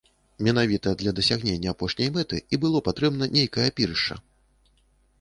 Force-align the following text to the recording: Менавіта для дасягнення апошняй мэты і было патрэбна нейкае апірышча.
Менавіта 0.45 0.93
для 1.01 1.11
дасягнення 1.19 1.75
апошняй 1.77 2.09
мэты 2.17 2.41
і 2.41 2.55
было 2.67 2.77
патрэбна 2.91 3.31
нейкае 3.39 3.67
апірышча. 3.77 4.23